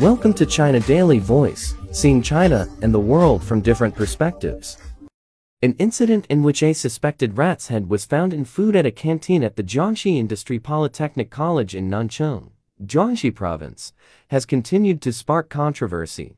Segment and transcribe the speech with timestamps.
[0.00, 4.76] Welcome to China Daily Voice, seeing China and the world from different perspectives.
[5.62, 9.42] An incident in which a suspected rat's head was found in food at a canteen
[9.42, 12.50] at the Jiangxi Industry Polytechnic College in Nanchang,
[12.84, 13.94] Jiangxi Province,
[14.28, 16.36] has continued to spark controversy.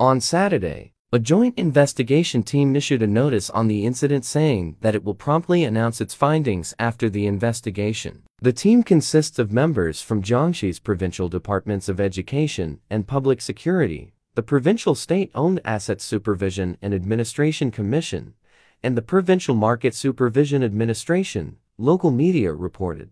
[0.00, 5.04] On Saturday, a joint investigation team issued a notice on the incident saying that it
[5.04, 8.24] will promptly announce its findings after the investigation.
[8.42, 14.42] The team consists of members from Jiangxi's provincial departments of education and public security, the
[14.42, 18.34] Provincial State-Owned Asset Supervision and Administration Commission,
[18.82, 23.10] and the Provincial Market Supervision Administration, local media reported.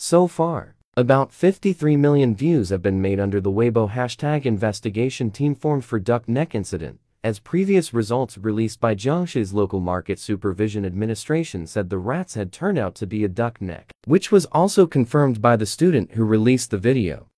[0.00, 5.54] So far, about 53 million views have been made under the Weibo hashtag investigation team
[5.54, 11.66] formed for duck neck incident, as previous results released by Jiangxi's local market supervision administration
[11.66, 15.40] said the rat's had turned out to be a duck neck, which was also confirmed
[15.40, 17.28] by the student who released the video.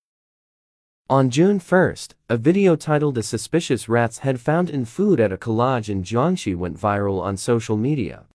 [1.09, 5.37] On June 1st, a video titled A Suspicious Rat's Head Found in Food at a
[5.37, 8.25] Collage in Jiangxi went viral on social media.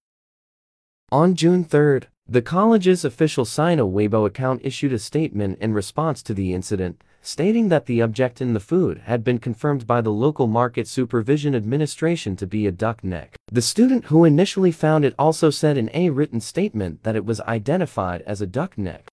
[1.12, 6.32] On June 3rd, the college's official Sina Weibo account issued a statement in response to
[6.32, 10.46] the incident, stating that the object in the food had been confirmed by the local
[10.46, 13.34] Market Supervision Administration to be a duck neck.
[13.50, 17.40] The student who initially found it also said in a written statement that it was
[17.40, 19.08] identified as a duck neck.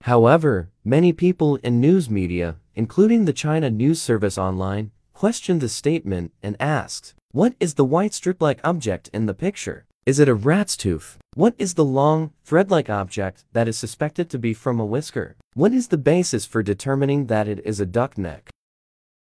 [0.00, 6.32] However, many people in news media, including the China News Service Online, questioned the statement
[6.42, 9.84] and asked, What is the white strip-like object in the picture?
[10.10, 11.18] Is it a rat's tooth?
[11.36, 15.36] What is the long, thread-like object that is suspected to be from a whisker?
[15.54, 18.50] What is the basis for determining that it is a duck neck?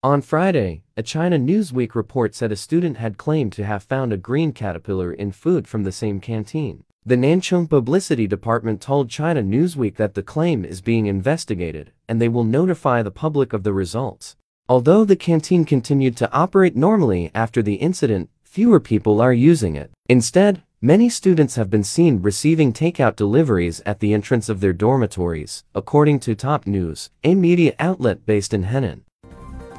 [0.02, 4.18] On Friday, a China Newsweek report said a student had claimed to have found a
[4.18, 6.84] green caterpillar in food from the same canteen.
[7.06, 12.28] The Nanchang Publicity Department told China Newsweek that the claim is being investigated, and they
[12.28, 14.36] will notify the public of the results.
[14.68, 19.92] Although the canteen continued to operate normally after the incident, fewer people are using it.
[20.10, 25.64] Instead, many students have been seen receiving takeout deliveries at the entrance of their dormitories,
[25.76, 29.02] according to Top News, a media outlet based in Henan.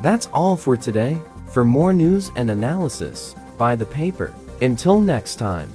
[0.00, 1.18] That's all for today.
[1.48, 4.32] For more news and analysis, buy the paper.
[4.60, 5.72] Until next time.